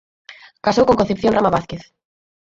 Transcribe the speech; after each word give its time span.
Casou 0.65 0.83
con 0.85 0.99
Concepción 1.01 1.35
Rama 1.35 1.53
Vázquez. 1.55 1.83